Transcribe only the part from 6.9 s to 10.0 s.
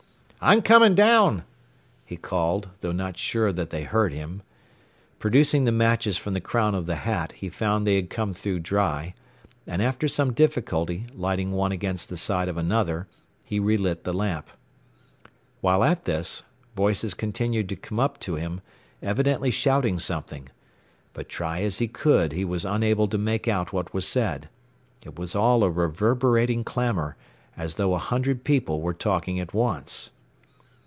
hat, he found they had come through dry, and